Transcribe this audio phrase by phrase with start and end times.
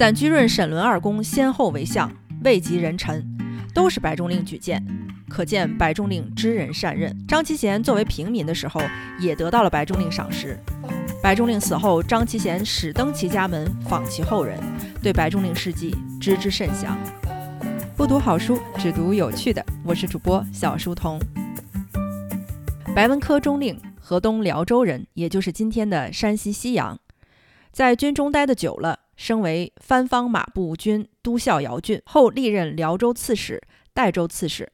[0.00, 2.10] 暂居润、沈伦二公先后为相，
[2.42, 3.22] 位极人臣，
[3.74, 4.82] 都是白中令举荐，
[5.28, 7.14] 可见白中令知人善任。
[7.28, 8.80] 张其贤作为平民的时候，
[9.18, 10.58] 也得到了白中令赏识。
[11.22, 14.58] 白中令死后，张其贤始登其家门，访其后人，
[15.02, 16.96] 对白中令事迹知之甚详。
[17.94, 19.62] 不读好书，只读有趣的。
[19.84, 21.20] 我是主播小书童。
[22.94, 26.98] 白文科中令，河东辽州人，也就是今天的山西西阳，
[27.70, 29.00] 在军中待得久了。
[29.20, 33.60] 升为藩方马步军都校姚郡，后历任辽州刺史、
[33.92, 34.72] 代州刺史。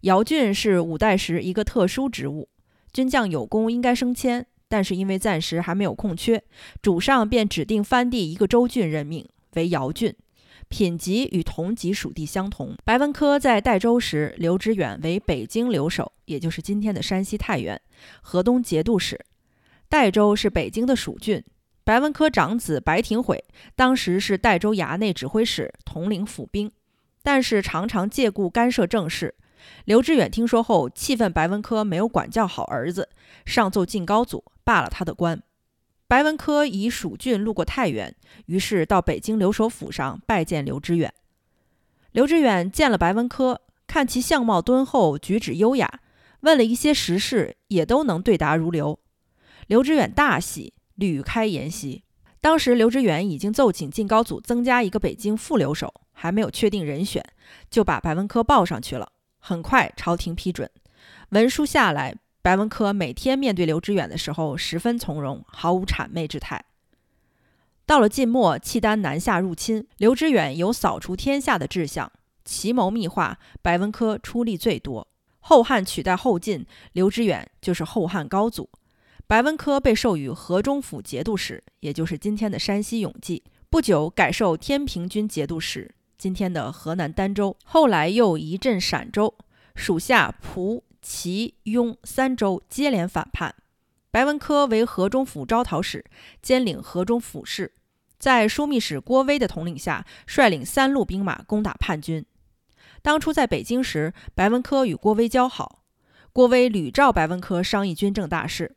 [0.00, 2.48] 姚郡是五代时一个特殊职务，
[2.92, 6.42] 军将有功应该升迁，但是因为暂时还没有空缺，
[6.82, 10.12] 主上便指定藩地一个州郡任命为姚郡，
[10.66, 12.74] 品级与同级属地相同。
[12.84, 17.80] 白文科在代州时，刘知远为北京留守，也就是今天的山西太原，
[18.20, 19.24] 河东节度使。
[19.88, 21.40] 代州是北京的属郡。
[21.86, 23.44] 白文科长子白廷悔
[23.76, 26.72] 当时是代州衙内指挥使，统领府兵，
[27.22, 29.36] 但是常常借故干涉政事。
[29.84, 33.08] 刘知远听说后，气愤白文科没有管教好儿子，
[33.44, 35.40] 上奏晋高祖，罢了他的官。
[36.08, 38.12] 白文科以蜀郡路过太原，
[38.46, 41.14] 于是到北京留守府上拜见刘知远。
[42.10, 46.00] 刘知远见了白文科，看其相貌敦厚，举止优雅，
[46.40, 48.98] 问了一些时事，也都能对答如流。
[49.68, 50.72] 刘知远大喜。
[50.96, 52.02] 屡开筵席，
[52.40, 57.24] 当时刘知远已经奏请晋高祖增加一个北京副留守，还没有确定人选，
[57.70, 59.12] 就把白文科报上去了。
[59.38, 60.70] 很快，朝廷批准
[61.30, 66.64] 文书下来，白文科每天面对刘知远的时候，十分从容，毫无谄媚之态。
[67.84, 72.10] 到了晋末，契丹南下入侵，刘知远有扫除天下的志向，
[72.44, 75.06] 奇谋密画，白文科出力最多。
[75.38, 78.68] 后汉取代后晋，刘知远就是后汉高祖。
[79.28, 83.42] 白文科被授予河中府节度使，也就是今天的山西永济。
[83.68, 87.56] 不久改授天平军节度使，今天的河南儋州。
[87.64, 89.34] 后来又移镇陕州，
[89.74, 93.52] 属下蒲、祁、雍三州接连反叛。
[94.12, 96.04] 白文科为河中府招讨使，
[96.40, 97.72] 兼领河中府事，
[98.20, 102.24] 在枢密使郭威的统领下，率领三路兵马攻打叛军。
[103.02, 105.82] 当初在北京时，白文科与郭威交好，
[106.32, 108.76] 郭威屡召白文科商议军政大事。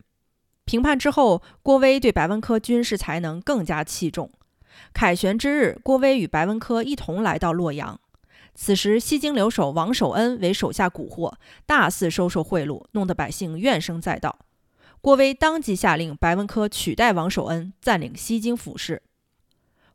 [0.69, 4.29] 平叛之后，郭威对白文科军事才能更加器重。
[4.93, 7.99] 凯旋之日，郭威与白文科一同来到洛阳。
[8.53, 11.33] 此时，西京留守王守恩为手下蛊惑，
[11.65, 14.37] 大肆收受贿赂，弄得百姓怨声载道。
[15.01, 19.01] 郭威当即下令，白文科取代王守恩，占领西京府事。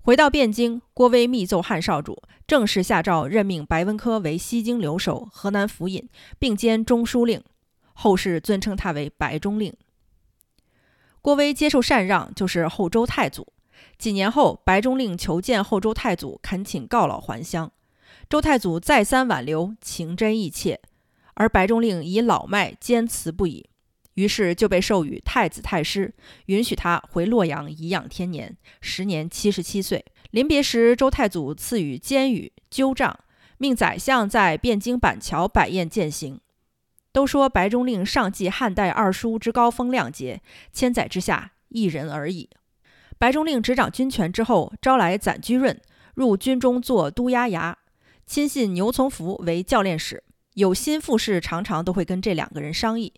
[0.00, 6.08] 回到汴京，郭威密奏汉少主，正式下诏任命白文科为西京留守、河南府尹，
[6.40, 7.40] 并兼中书令。
[7.92, 9.72] 后世尊称他为白中令。
[11.24, 13.50] 郭威接受禅让，就是后周太祖。
[13.96, 17.72] 几年后，白中令求见后周太祖，恳请告老还乡。
[18.28, 20.78] 周太祖再三挽留，情真意切，
[21.32, 23.64] 而白中令以老迈，坚持不已，
[24.16, 26.12] 于是就被授予太子太师，
[26.44, 28.54] 允许他回洛阳颐养天年。
[28.82, 30.04] 时年七十七岁。
[30.30, 33.18] 临别时，周太祖赐予监羽、鸠杖，
[33.56, 36.38] 命宰相在汴京板桥摆宴饯行。
[37.14, 40.42] 都说白中令上继汉代二叔之高风亮节，
[40.72, 42.50] 千载之下一人而已。
[43.18, 45.80] 白中令执掌军权之后，招来暂居润
[46.14, 47.76] 入军中做都押衙，
[48.26, 50.24] 亲信牛从福为教练使。
[50.54, 53.12] 有心腹事，常常都会跟这两个人商议，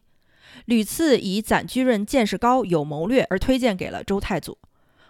[0.67, 4.59] 屡次以暂居润见识高、有谋略而推荐给了周太祖。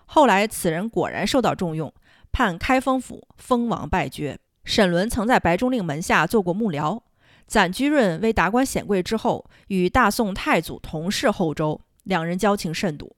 [0.04, 1.92] 后来此人果然受到重用，
[2.30, 4.38] 判开封府，封王败爵。
[4.64, 7.02] 沈伦曾在白中令门下做过幕僚。
[7.46, 13.14] 暂居润为达官显贵之后，与大宋太祖同是后周，两人交情甚笃。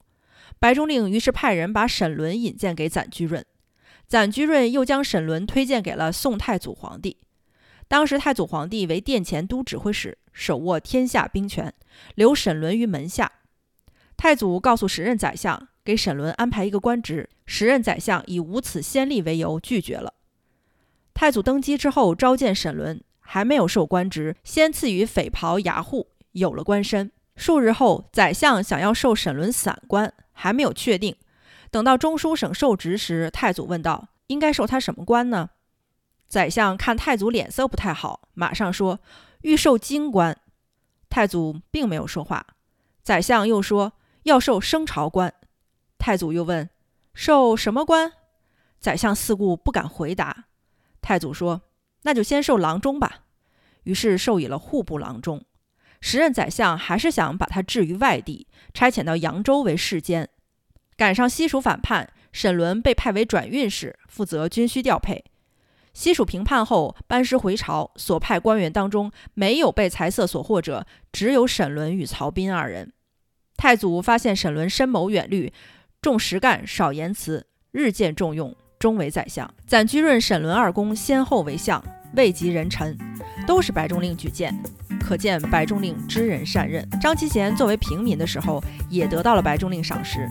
[0.59, 3.43] 白中令于是派人把沈伦引荐给暂居润，
[4.07, 7.17] 暂居润又将沈伦推荐给了宋太祖皇帝。
[7.87, 11.73] 当时太祖皇帝为殿前都指挥使，手握天下兵权，
[12.13, 13.31] 留沈伦于门下。
[14.15, 20.13] 太祖告诉时任宰相，给沈伦安排一个官职，时任宰相以无此先例为由拒绝了。
[21.15, 23.01] 太祖登基之后，召见沈伦。
[23.31, 27.11] 还没有受官职，先赐予匪袍牙户，有了官身。
[27.35, 31.15] 数日后，宰相想要授沈伦散官，还没有确定。
[31.69, 35.51] 等到中书省受职时，太祖问道：“应该授他什么官呢？”
[36.27, 38.99] 宰相看太祖脸色不太好，马上说
[39.43, 40.35] ：“欲授京官。”
[41.07, 42.47] 太祖并没有说话。
[43.03, 43.93] 宰相又说
[44.23, 45.31] ：“要授升朝官。”
[45.99, 46.67] 太祖又问
[47.13, 48.11] ：“授什么官？”
[48.81, 50.45] 宰相四顾不敢回答。
[50.99, 51.61] 太祖说。
[52.03, 53.23] 那就先授郎中吧，
[53.83, 55.43] 于是授以了户部郎中。
[56.01, 60.29] 时任宰相还是想把他置于外地，差遣到扬州为侍监。
[60.95, 65.25] 赶上西蜀反叛，沈伦被派为转运使，负责军需调配。
[65.93, 72.93] 西蜀平叛后，班师回朝，所派官员当中没有被财色所惑者，只有沈伦与曹彬二人。
[73.57, 75.51] 太祖发现沈伦深谋远虑，
[76.01, 79.47] 重实干，少言辞，日渐重用，终为宰相。
[79.67, 81.83] 暂居润、沈伦二公先后为相，
[82.15, 82.97] 位极人臣，
[83.45, 84.57] 都是白中令举荐，
[85.01, 86.87] 可见白中令知人善任。
[87.01, 90.27] 张其贤作为平民的时候，也得到了白中令赏识。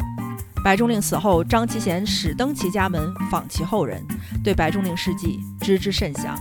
[0.64, 4.02] 白中令死后，张其贤始登其家门，访其后人，
[4.42, 6.34] 对白中令事迹知之甚详。